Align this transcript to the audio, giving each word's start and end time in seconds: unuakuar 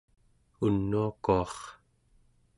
unuakuar 0.65 1.55